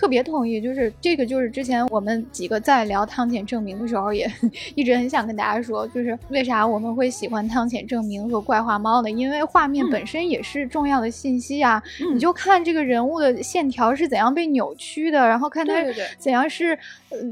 [0.01, 4.33] 特别同意，就是这个，就是之前我们几个在聊汤浅证明的时候，也
[4.77, 9.11] 一直很想跟大家说，就是为啥我们会喜欢汤浅证明和怪画猫呢？
[9.11, 11.83] 因为画面本身也是重要的信息啊！
[12.15, 15.75] 你就看这个人物的线条是怎样被扭曲的，然后看他
[16.17, 16.79] 怎样是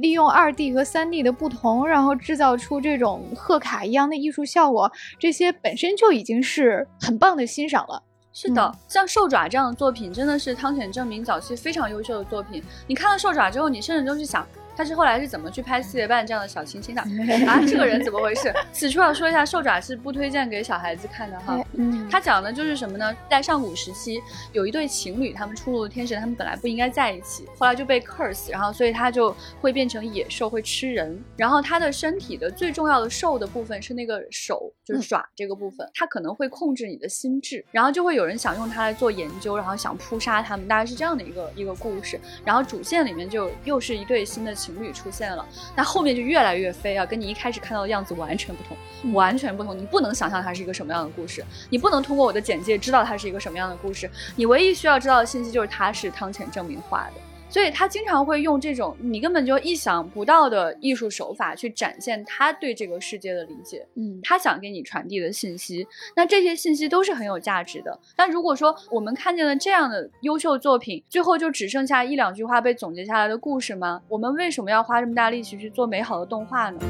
[0.01, 8.03] 利用二 D 和三 D 的不同，然后制造出这种贺卡一样的艺术效果，这些本身就已经是很棒的欣赏了。
[8.39, 12.63] 是的，像兽爪这样的作品，真的是汤浅证明早期非常优秀的作品。
[12.87, 14.47] 你看了兽爪之后，你甚至就是想。
[14.77, 17.01] 他是后来是怎么去拍四月半这样的小清新的
[17.49, 17.61] 啊？
[17.67, 18.53] 这个人怎么回事？
[18.73, 21.59] 此处要说一下，兽爪是不推荐给小孩子看的哈。
[21.73, 23.17] 嗯，他讲的就是什么呢？
[23.31, 24.21] 在上古时期，
[24.53, 31.19] 有一对情侣，他们出入的天神，他们本来不应该在一起，后来就被 curse，然后所以他就会变成野兽，会吃人。
[31.37, 37.65] 然后他的身体的最重要的兽的部分是那个手，就是爪这个部分，他可能会控制你的心智。
[37.71, 42.21] 然后就会有人想用它来做研究，然后想扑杀他们，大概是这样的一个一个故事。
[42.45, 44.55] 然后主线里面就又是一对新的。
[44.67, 49.77] 情侣出现了，那后面就越来越飞啊，跟你一开始看到的样子完全不同，完全不同。
[49.77, 54.11] 你不能想象它是一个什么样的故事，你不能通过我的简介知道它是一个什么样的故事。
[54.35, 57.26] 你唯一需要知道的信息就是它是汤浅证明画的。
[57.49, 67.99] 所以他经常会用这种你根本就意想不到的艺术手法去展现他对这个世界的理解，嗯，他想给你传递的信息，那这些信息都是很有价值的。
[68.15, 74.03] 但如果说我们看见了这样的优秀作品，最后就只剩下一两句话被总结下来的故事吗？
[74.09, 76.81] 我们为什么要花这么大力气去做美好的动画呢？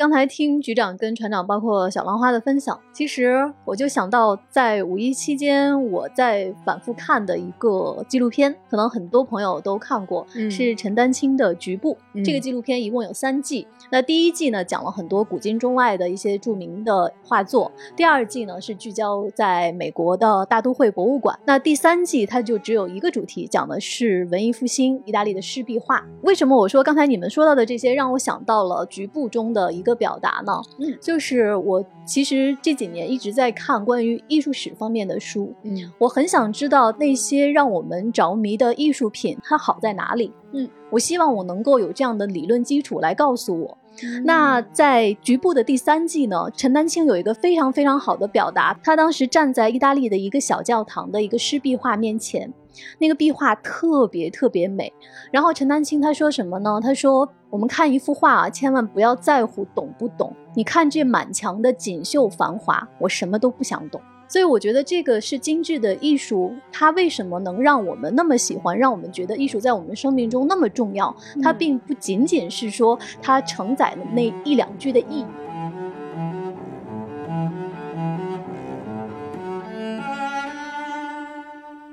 [0.00, 11.98] 刚才听局长跟船长，包括小浪花的分享，其实我就想到，在五一期间，我在反复看的一个纪录片，可能很多朋友都看过，是陈丹青的《局部》。
[12.24, 26.02] 这个纪录片一共有三季，那第一季呢讲了很多古今中外的一些著名的画作，第二季呢是聚焦在美国的大都会博物馆，那第三季它就只有一个主题，讲的是文艺复兴意大利的湿壁画。
[26.22, 29.89] 为什么我说刚才你们说到的这些让我想到了《局部》中的一个？
[29.94, 30.52] 表达呢？
[30.78, 43.76] 嗯，就是我其实这几年一直在看关于艺术史方面的书，嗯，我很想知道那些让我们着迷的艺术品它好在哪里，嗯，我希望我能够有这样的理论基础来告诉我。
[44.24, 52.50] 那在局部的第三季呢，陈丹青有一个非常非常好的表达，他当时站在意大利的一个小教堂的一个湿壁画面前。
[52.98, 54.92] 那个壁画特别特别美，
[55.30, 56.80] 然后陈丹青他说什么呢？
[56.82, 60.34] 他说：“我们看一幅画啊，千万不要在乎懂不懂。
[60.54, 64.00] 你看这满墙的锦绣繁华，我什么都不想懂。
[64.28, 71.14] 所以我觉得这个是精致的艺术，它为什么能让我们那么喜欢，让我们觉得艺术在我们生命中那么重要？
[71.42, 75.26] 它并不仅仅是说它承载的那一两句的意义。”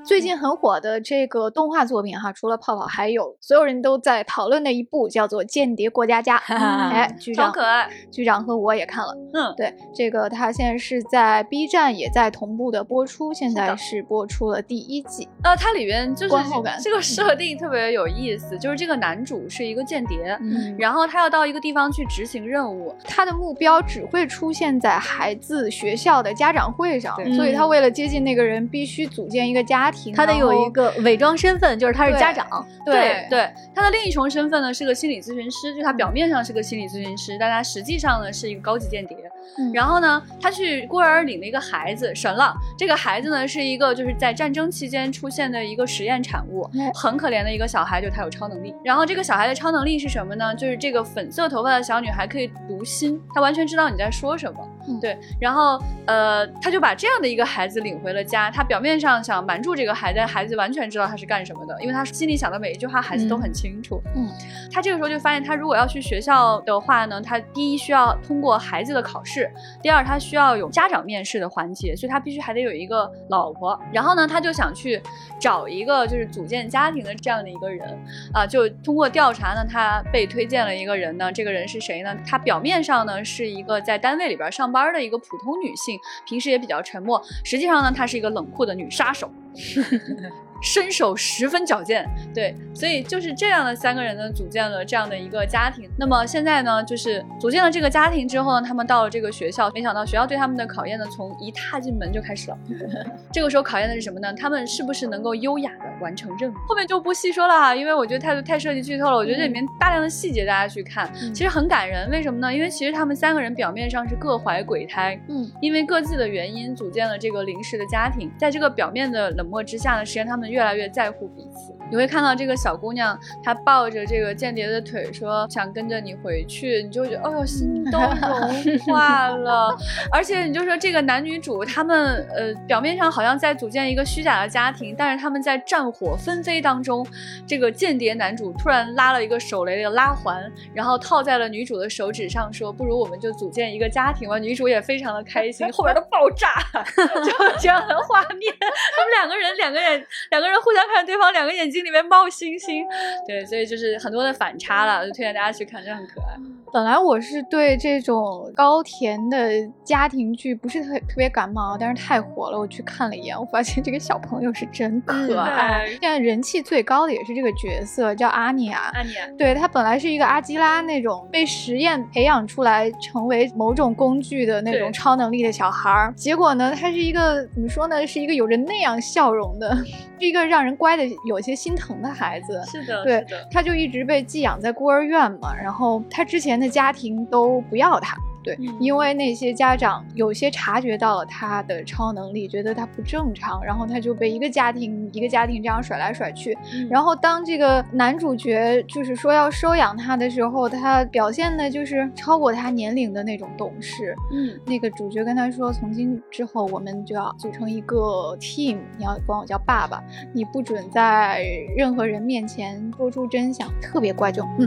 [0.08, 6.40] 最近很火的这个动画作品哈，除了泡泡，还有所有人都在讨论的一部叫做《间谍过家家》。
[6.56, 9.14] 哎，局长可爱，局长和我也看了。
[9.34, 15.28] 嗯，对，这个它现在是在 B 站也在同步的播出，现在是播出了第一季。
[15.44, 16.36] 呃，它里边就是
[16.82, 29.97] 这个设定特别有意思，就是这个男主是一个间谍，嗯然后他要到一个地方去执行任务，他的目标只会出现在孩子学校的家长会上，对所以他为了接近那个人，必须组建一个家庭。
[30.16, 32.66] 他得有一个伪装身份，就是他是家长。
[32.86, 39.18] 对对，他的另一重身份呢是个心理咨询师，就他表面上是个心理咨询师，但他实际上呢是一个高级间谍。
[39.60, 48.76] 嗯然后呢，他去孤儿领了一个孩子神了，这个孩子呢是一个就是在战争期间出现的一个实验产物哎，很可怜的一个小孩，就他有超能力。
[48.84, 50.54] 然后这个小孩的超能力是什么呢？
[50.54, 54.60] 就是这个粉色头发的小女孩可以读心，她完全知道你在说什么。
[54.88, 58.50] 嗯对，然后呃，他就把这样的一个孩子领回了家。
[58.50, 64.02] 他表面上想瞒住这个孩子，但孩子完全知道他是干什么的，因为他心里想的每一句话，孩子都很清楚。
[64.16, 64.28] 嗯，
[64.72, 73.80] 他这个时候就发现，他如果要去学校的话呢，他第一需要通过孩子的考试，第二他需要有家长面试的环节，所以他必须还得有一个老婆。
[73.92, 75.02] 然后呢，他就想去
[75.40, 77.88] 找一个就是组建家庭的这样的一个人
[78.34, 82.16] 啊，就通过调查呢，他被推荐了一个人呢，这个人是谁呢？
[82.26, 89.32] 他表面上呢是一个在单位里边上班的一个普通女性，平时也比较沉默，实际上呢，她是一个冷酷的女杀手。
[90.62, 95.90] 身手十分矫健，对，所以就是这样的三个人呢，组建了这样的一个家庭。
[95.98, 102.58] 那么现在呢，就是组建了这个家庭之后呢，他们到了这个学校，没想到学校对他们的考验呢，从一踏进门就开始了。
[103.32, 104.34] 这个时候考验的是什么呢？
[104.34, 106.54] 他们是不是能够优雅的完成任务？
[106.68, 109.18] 后面就不细说了哈，因为我觉得太太涉及剧透了。
[109.18, 112.10] 我觉得这里面大量的细节大家去看，其实很感人。
[112.10, 112.54] 为什么呢？
[112.54, 121.77] 因为其实他们三个人表面上是各怀鬼胎，嗯，因为各自的原因组建了这个临时的家庭，在这个表面的冷漠之下呢，实际上他们越来越在乎彼此。
[121.90, 129.76] 你会看到这个小姑娘，她抱着这个间谍的腿说想跟着你回去，你就觉得哦哟，心都 融化了。
[130.12, 137.06] 而且你就说这个男女主他们呃表面上好像在组建一个虚假的家庭，但是他们在战火纷飞当中，
[137.46, 144.38] 这个间谍男主突然拉了一个手雷的拉环，然后套在了女主的手指上，说不如我们就组建一个家庭吧。
[144.38, 146.56] 女主也非常的开心，后边的爆炸
[147.24, 152.86] 就这样的画面，他们两个人两个人两个人互相看着对方，两个眼睛里面冒星星，
[153.26, 156.38] 对，所以就是很多的反差了，就推荐大家去看，真的很可爱。
[156.74, 159.50] 本来我是对这种高甜的
[159.84, 165.88] 家庭剧不是特特别感冒，但是太火了，我去看了一眼，我发现这个小朋友是真可爱。
[166.02, 168.92] 现在人气最高的也是这个角色，叫阿尼亚。
[168.94, 179.74] 阿尼亚，对他本来是一个阿基拉那种被实验培养出来成为某种工具的那种超能力的小孩儿，结果呢，他是一个怎么说呢，是一个有着那样笑容的，
[180.20, 182.62] 是一个让人乖的有些心疼的孩子。
[182.66, 188.18] 是的，对的，他就一直被寄养在孤儿院嘛，然后他之前的家庭都不要他。
[188.44, 196.58] 对，嗯因为那些家长有些察觉到了他的超能力，觉得他不正常，然后他就被一个家庭一个家庭这样甩来甩去。
[196.74, 204.16] 嗯然后当这个男主角就是说要收养他的时候，他表现的就是超过他年龄的那种懂事。
[204.32, 211.44] 嗯，那个主角跟他说，从今之后我们就要组成一个 team，你要管我叫爸爸，你不准在
[211.76, 214.66] 任何人面前说出真相，特别乖就嗯。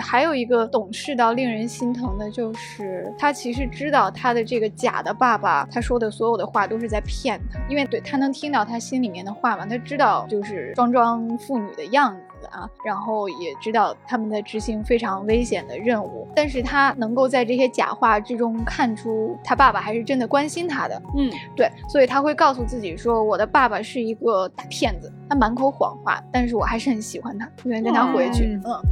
[0.00, 28.82] 还有一个懂事到令人心疼的，就是他其实知道他的这个假的爸爸，他说的所有的话都是在骗他，因为对他能听到他心里面的话嘛，他知道就是装装妇女的样子啊，然后也知道他们在执行非常危险的任务，但是他能够在这些假话之中看出他爸爸还是真的关心他的，嗯，对，所以他会告诉自己说，我的爸爸是一个大骗子，他满口谎话，但是我还是很喜欢他，愿意跟他回去，嗯嗯。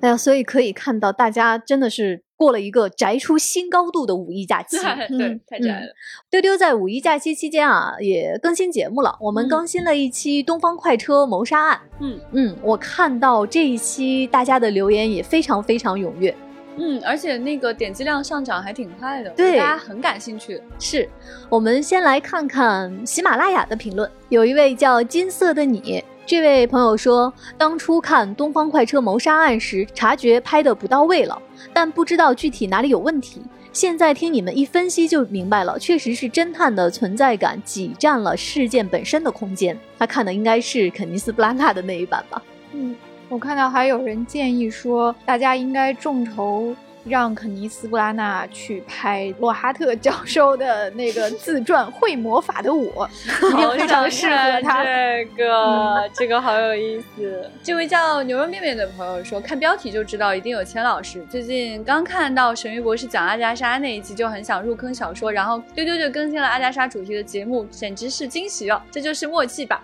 [0.00, 4.76] 哎呀，所以可以看到，大家真的是过了一个宅出新高度的五一假期。
[5.08, 5.86] 对嗯，太宅了。
[6.30, 9.16] 丢丢在五一假期期间啊，也更新节目了。
[9.20, 11.76] 我们嗯更新了一期《东方快车谋杀案》。
[12.00, 16.34] 嗯嗯，我看到这一期大家的留言也非常非常踊跃。
[16.76, 20.62] 嗯，而且那个点击量上涨还挺快的，对大家很感兴趣。
[20.78, 21.06] 是
[21.50, 26.02] 我们先来看看喜马拉雅的评论，有一位叫金色的你。
[26.30, 31.36] 这位朋友说，当初看《东方快车谋杀案》时，察觉拍的不到位了，
[31.72, 33.42] 但不知道具体哪里有问题。
[33.72, 39.76] 现在听你们一分析就明白了，确实是侦探的存在感挤占了事件本身的空间。
[39.98, 42.40] 他看的应该是肯尼斯·布拉纳的那一版吧？
[42.74, 42.94] 嗯，
[43.28, 46.72] 我看到还有人建议说，大家应该众筹
[47.04, 53.08] 让肯尼斯·布拉纳去拍洛哈特教授的那个自传《会魔法的我》，
[53.52, 54.84] 一定非常适合他。
[54.84, 57.50] 这个这个好有意思。
[57.62, 61.24] 这位叫牛肉面面的朋友说，看标题就知道一定有钱老师。
[61.30, 68.80] 最近刚看到神谕博士讲阿加莎那一集，就很想入坑小说，然后丢丢就更新了阿加莎主题的节目，简直是惊喜哦！
[68.90, 69.82] 这就是默契吧。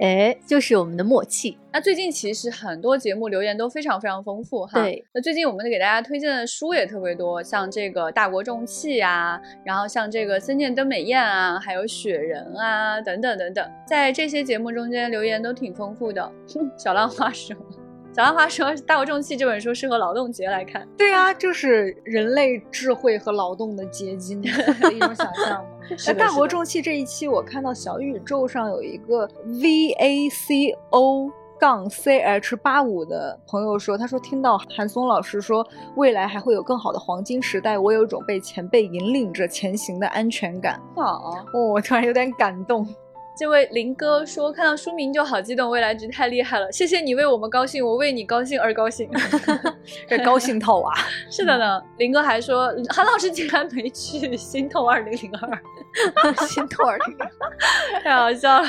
[0.00, 1.58] 哎，就是我们的默契。
[1.72, 4.82] 那最近其实很多节目留言都非常非常丰富哈。
[4.82, 5.04] 对。
[5.12, 16.32] 那最近我们给大家推荐的书也特别多，像这个《大国重器》啊，然后像这个《森见登美彦》啊，还有《雪人》啊，等等等等，在这些节目中间留言都挺丰富的。
[16.76, 17.56] 小浪花说。
[18.14, 20.88] 小浪花说，《大国重器》这本书适合劳动节来看。
[20.96, 24.48] 对啊，就是人类智慧和劳动的结晶的
[24.90, 25.62] 一种想象。
[25.90, 35.66] 那《大国重器》这一期，我看到小宇宙上有一个 V A C O 杠 C H 八五的朋友说，他说听到韩松老师说
[35.96, 40.80] 未来还会有更好的黄金时代，我有一种被前辈引领着前行的安全感。
[40.94, 42.86] 好哦，我突然有点感动。
[43.38, 46.72] 这位林哥说：“看到书名就好激动，未来局太厉害了！
[46.72, 49.10] 谢谢你为我们高兴，我为你高兴而高兴，
[50.08, 50.94] 这高兴透啊！
[51.30, 51.82] 是的呢。
[51.98, 55.50] 林哥还说，韩老师竟然没去，心痛二零零二，
[56.46, 58.68] 心痛二零零二， 太好笑了。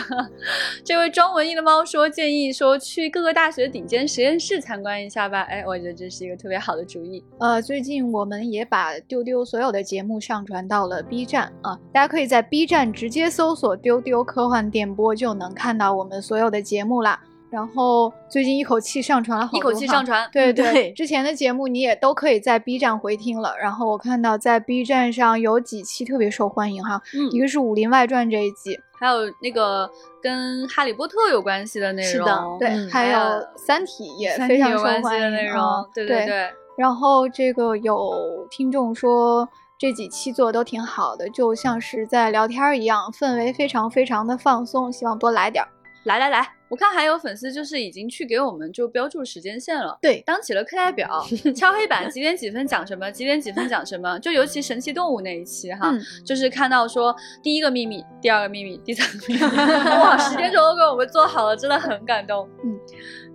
[0.84, 5.42] 这位装文艺的猫说，建议说去各个大学顶尖实验室参观一下吧。
[5.42, 7.24] 哎，我觉得这是一个特别好的主意。
[7.40, 14.58] 呃，最近我们也把丢丢所有的节目上传到了 B 站啊，大家可以在 B 站直接搜索“丢丢科幻”。
[14.78, 17.20] 电波就能看到我们所有的节目啦。
[17.50, 20.92] 然后最近一口气上传了好多，一口气上传，对对。
[20.94, 23.56] 之前的节目你也都可以在 B 站回听了。
[23.58, 29.90] 然后我看到在 B 站上有几期特别受欢迎哈，嗯，一个是《武林外传》这一季，还有那个
[30.22, 33.20] 跟《哈利波特》有关系的内容，是的，对，还有
[33.56, 36.50] 《三体》也非常受欢迎的内容，对对对。
[36.78, 39.48] 然后这个有听众说。
[39.80, 44.92] 这几期做的都挺好的，就像是在聊天一样，氛围非常非常的放松。
[44.92, 45.70] 希望多来点儿，
[46.06, 51.08] 来来来，我看还有粉丝就是已经去给我们就标注时间线了，对，当起了课代表，
[51.56, 54.20] 敲黑板，几点几分讲什么，几点几分讲什么。
[54.20, 55.94] 就尤其神奇动物那一期哈，
[56.26, 59.42] 就是看到说第一个秘密，第二个秘密，第三个秘密，
[60.02, 62.48] 哇，时间轴都给我们做好了，真的很感动。
[62.64, 62.78] 嗯。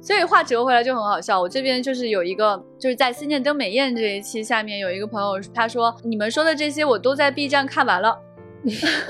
[0.02, 8.18] 所以话折回来就很好笑，我这边就是有一个，就是在《思念登美艳》这一期下面有一个朋友，他说你们说的这些我都在 B 站看完了。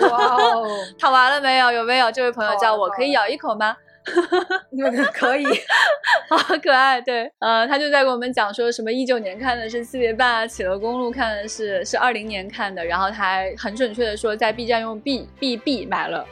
[0.00, 0.68] 哇哦，
[1.00, 1.72] 看完了没有？
[1.72, 2.12] 有没有？
[2.12, 3.74] 这位朋友叫我可以咬一口吗？
[5.12, 5.44] 可以，
[6.28, 7.00] 好可爱。
[7.00, 16.26] 对，呃，他就在给我们讲说什么一九年看的是四月半啊，企鹅公路看的是是二零年看的，然后他还很准确的说在 B 站用 B B B 买了。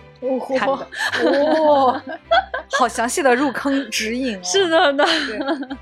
[0.46, 0.86] 看的
[1.62, 2.02] 哇，
[2.78, 4.40] 好详细的入坑指引哦。
[4.44, 5.04] 是的呢。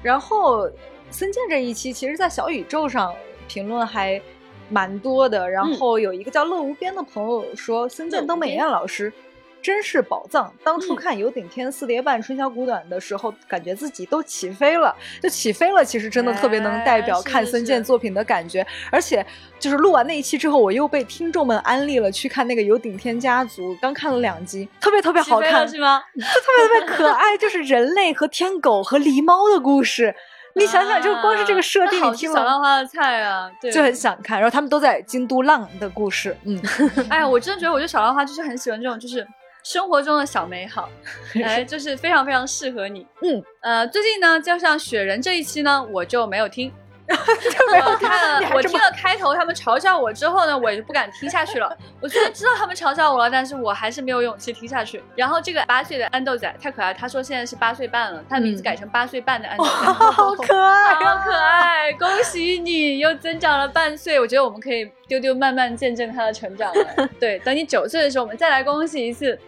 [0.00, 0.70] 然后
[1.10, 3.12] 孙健这一期，其实，在小宇宙上
[3.48, 4.20] 评论还
[4.68, 5.50] 蛮多的。
[5.50, 9.12] 然后有一个叫乐无边的朋友说，孙健登美艳老师。
[9.60, 10.52] 真是宝藏！
[10.64, 15.84] 当初看《有顶天四叠半春宵苦短》的时候，感觉自己都起飞了，就起飞了。
[15.84, 18.66] 其实真的特别能代表看孙健作品的感觉。
[18.90, 19.24] 而且
[19.58, 26.02] 就是录完那一期之后，我又被听众们安利了去看那个《有顶天家族》，刚看了两集，特别特别好看，是吗？
[26.14, 30.14] 就特别特别可爱，就是人类和天狗和狸猫的故事。
[30.54, 34.40] 你想想，就光是这个设定，你听了小浪花的菜啊，对就很想看。
[34.40, 36.60] 然后他们都在京都浪的故事，嗯，
[37.10, 39.26] 哎呀，我真的觉得，我觉得小浪花就是很喜欢这种，就是。
[39.68, 40.88] 生活中的小美好，
[41.44, 43.06] 哎，就是非常非常适合你。
[43.20, 46.72] 嗯，呃，最近呢，就像雪人这一期呢，我就没有听，
[47.70, 48.48] 没有看了。
[48.54, 51.76] 我听了开头，他们嘲笑我之后呢，我就不敢听下去了。
[52.00, 55.04] 我虽然知道他们嘲笑我了，但是我还是没有勇气听下去。
[55.14, 61.92] 然后这个八岁的安豆仔太可爱，他说现在是八岁半了，他的名字改成八岁半的安豆仔，好 可爱，好可爱！
[61.92, 67.06] 恭喜你又增长了半岁，我觉得我们可以丢丢慢慢见证他的成长了。
[67.20, 69.38] 对，等你九岁的时候，我们再来恭喜一次。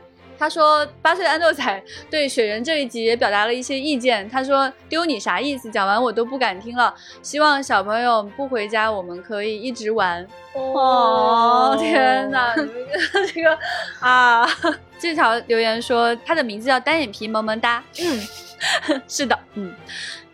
[0.41, 4.27] 他说八岁的安豆仔对雪人这一集也表达了一些意见。
[4.31, 5.71] 他说丢你啥意思？
[5.71, 6.93] 讲完我都不敢听了。
[7.23, 10.27] 希望小朋友不回家，我们可以一直玩。
[10.55, 12.55] 哦天哪，
[13.35, 13.59] 这个
[14.01, 14.47] 啊，
[14.99, 17.85] 这条留言说他的名字叫单眼皮萌萌哒。
[18.01, 19.75] 嗯， 是的，嗯。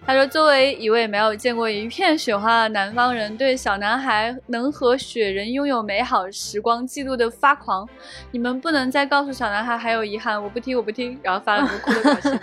[0.07, 7.89] 他说：“作为一位没有见过一片雪花的南方人，对小男孩能和雪人拥有美好时光嫉妒的发狂。
[8.31, 12.39] 你们不能再告诉小男孩还有遗憾，我不听，我不听。”然后发了个哭的表情。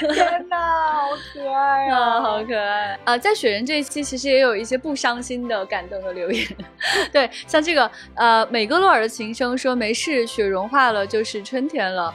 [0.14, 0.56] 天哪，
[0.92, 3.18] 好可爱啊， 好可爱啊！
[3.18, 6.46] 在雪人这一期，其实也有一些不伤心的感动的留言。
[7.12, 12.14] 对，像这个呃，美格洛尔的琴声说：“没事，雪融化了就是春天了。”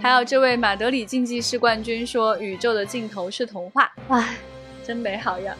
[0.00, 4.36] 还有这位马德里竞技室冠军说：“宇宙的尽头是童话。”唉，
[4.84, 5.56] 真美好呀。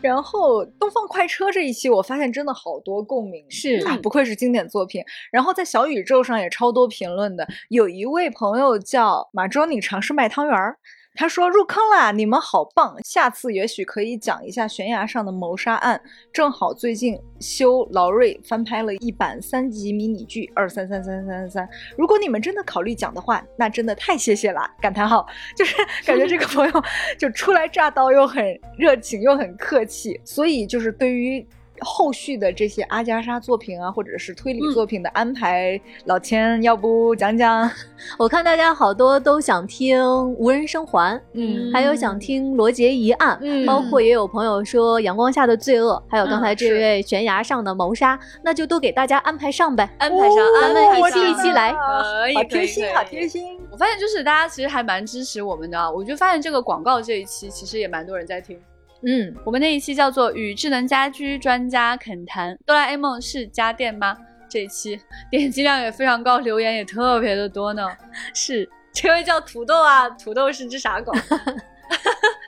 [0.00, 5.04] 然后《东方快车》这一期，我发现真的好多共鸣，是啊，不愧是经典作品。
[5.30, 10.78] 然后在小宇宙上也超多评论的，有一位朋友叫马庄，你尝试卖汤圆儿。
[11.20, 12.96] 他说入坑啦，你们好棒！
[13.04, 16.00] 下次也许可以讲一下悬崖上的谋杀案。
[16.32, 21.68] 正好最近修劳瑞翻拍了一版三集迷你剧二三三三三三三。
[21.98, 24.74] 如果你们真的考虑讲的话，那真的太谢谢啦！
[24.80, 26.84] 感叹号，就是 感觉这个朋友
[27.18, 30.18] 就初来乍到，又很热情，又很客气。
[30.24, 31.46] 所以就是对于。
[31.80, 37.70] 后续的这些阿加莎作品啊，或者是推理作品的安排，老千要不讲讲？
[38.18, 40.00] 我看大家好多都想听
[40.38, 53.58] 《无人生还》，嗯，还有想听《罗杰疑案》，嗯，包括也有朋友说《阳光下的罪恶》，还有刚才这位《悬崖上的谋杀》，那就都给大家安排上呗，安排上，咱们一期一期来，可以，好贴心，好贴心。
[53.70, 58.58] 我发现就是大家其实还蛮支持我们的，我就发现这个广告这一期其实也蛮多人在听。
[59.02, 64.14] 嗯，我们那一期叫做《与智能家居专家恳谈：哆啦 A 梦是家电吗》
[64.48, 67.88] 这一期点击量也非常高，留言也特别的多呢。
[68.34, 71.12] 是，这位叫土豆啊，土豆是只傻狗。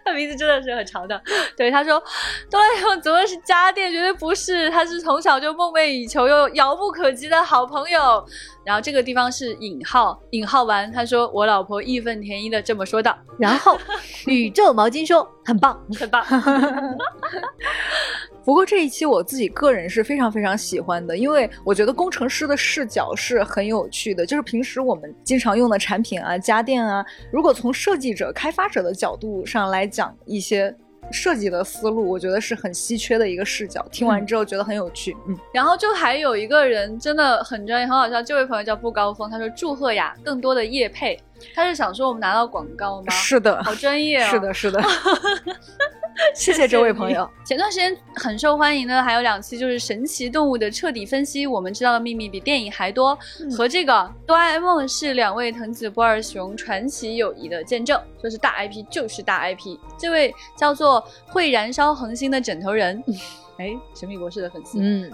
[0.04, 1.20] 他名字真的是很长的，
[1.56, 2.02] 对他说
[2.50, 3.90] ：“哆啦 A 梦怎么是家电？
[3.90, 8.24] 绝对不是，他是从小就梦寐以求又遥不可及的好朋友。”
[8.64, 13.78] 然后这个地方是引号，引号完，他说：“我老婆义愤填膺的这么说道。”然后
[14.26, 16.24] 宇宙毛巾说：“很棒，很棒。
[18.44, 24.26] ”不过这一期我自己个人是非常非常喜欢的，因为我觉得工程师的视角是很有趣的。
[24.26, 30.74] 就是平时我们经常用的产品啊、家电啊，如果从设计者、开发者的角度上来讲一些
[31.10, 33.86] 设计的思路，我觉得是很稀缺的一个视角。
[33.92, 35.38] 听完之后觉得很有趣，嗯。
[35.52, 41.18] 然后就还有一个人真的很专业、很好笑，这位朋友叫不高峰，他说祝贺呀，更多的业配。
[41.54, 43.10] 他是想说我们拿到广告吗？
[43.10, 44.80] 是的，好专业，是的，是的。
[46.34, 47.28] 谢谢这位朋友。
[47.44, 53.18] 前段时间很受欢迎的还有两期，就是神奇动物的彻底分析，我们知道的秘密比电影还多，
[53.56, 59.78] 和这个哆啦 A 梦是两位藤子不二雄传奇友谊的见证，说是大 IP 就是大 IP。
[59.98, 63.02] 这位叫做会燃烧恒星的枕头人。
[63.62, 65.08] 哎，神秘博士的粉丝，嗯，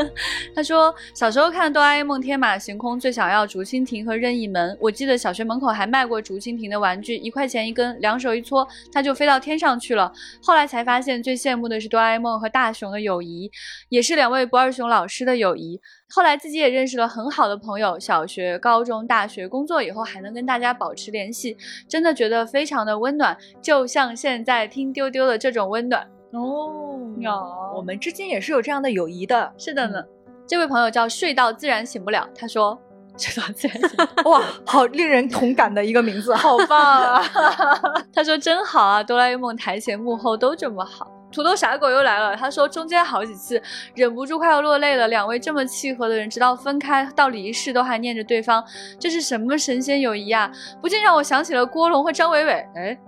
[0.54, 4.76] 他说小时候看哆啦 A 梦天马行空，最想要竹蜻蜓和任意门。
[4.78, 10.12] 我记得小学门口还卖过竹蜻蜓的玩具，一块钱一根，两手一搓，它就飞到天上去了。
[10.42, 13.50] 后来才发现，最羡慕的是哆啦 A 梦和大雄的友谊，
[13.88, 15.80] 也是两位不二雄老师的友谊。
[16.10, 21.56] 后来自己也认识了很好的朋友，小学、高中、大学工作以后还能跟大家保持联系，
[21.88, 26.06] 真的觉得非常的温暖，就像现在听丢丢的这种温暖。
[26.34, 27.30] 哦有，
[27.76, 29.52] 我们之间也是有这样的友谊的。
[29.56, 30.02] 是的呢，
[30.46, 32.78] 这位朋友叫睡到自然醒不了，他说
[33.16, 37.22] 睡到自然醒，哇，好令人同感的一个名字， 好棒啊！
[38.12, 41.10] 他说真好啊，哆啦 A 梦台前幕后都这么好。
[41.30, 43.60] 土豆傻狗又来了，他说中间好几次
[43.94, 48.64] 忍不住快要落泪了，两位这么契合的人，直到分开到离世都还念着对方，
[48.98, 50.50] 这是什么神仙友谊啊？
[50.80, 52.98] 不禁让我想起了郭龙和张伟伟，哎。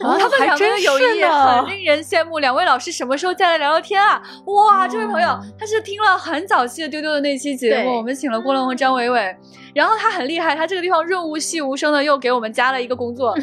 [0.00, 2.38] 他们两个的友谊也很令人羡慕。
[2.38, 4.20] 两位老师什么时候再来聊聊天啊？
[4.46, 9.36] 哇，这位朋友他是听了很早期的丢丢的那期节目，我们请了郭龙和张伟伟，
[9.74, 13.30] 然后他很厉害，他这个地方润物细无声的又给我们加了一个工作，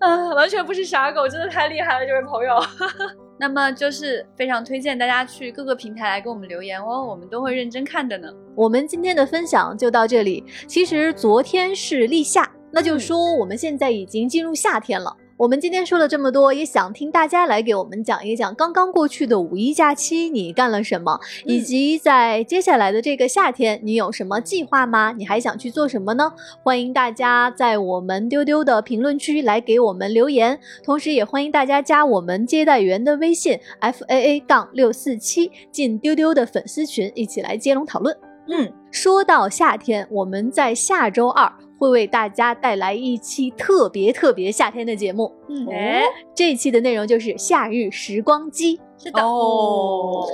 [0.00, 2.60] 啊，完全不是傻狗，真的太厉害了，这位朋友。
[3.38, 8.28] 那么就是非常推荐大家去各个平台来给我们留言哦，我们都会认真看的呢。
[8.54, 10.44] 我们今天的分享就到这里。
[10.68, 12.48] 其实昨天是立夏。
[12.72, 15.14] 那就说我们现在已经进入夏天了。
[15.36, 25.12] 我们今天说了这么多，也想听大家来给我们讲一讲刚刚过去的五一假期你干了什么，以及在接下来的这个夏天你有什么计划吗？
[25.18, 26.32] 你还想去做什么呢？
[26.62, 38.16] 欢迎大家在我们丢丢的评论区来给我们留言，同时也欢迎大家加我们接待员的微信 f a a 杠六四七进丢丢的粉丝群，一起来接龙讨论。
[38.48, 41.52] 嗯，说到夏天，我们在下周二。
[41.82, 45.32] 会为大家带来一期特别特别夏天的节目。
[45.48, 48.80] 嗯，哎，这一期的内容就是夏日时光机。
[48.96, 50.24] 是的哦，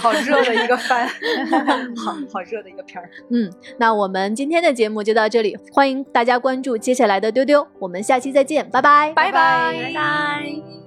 [0.00, 1.08] 好热的一个番，
[1.98, 3.10] 好好热的一个片儿。
[3.30, 10.83] 嗯，那我们今天的节目就到这里，欢迎大家关注接下来的丢丢，我们下期再见，拜拜，拜拜，拜拜。